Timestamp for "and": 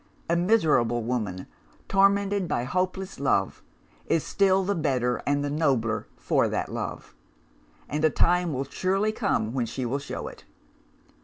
5.27-5.43, 7.87-8.03